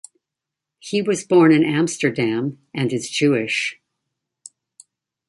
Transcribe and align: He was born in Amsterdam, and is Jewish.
He 0.79 1.03
was 1.03 1.23
born 1.23 1.51
in 1.51 1.63
Amsterdam, 1.63 2.57
and 2.73 2.91
is 2.91 3.07
Jewish. 3.07 3.79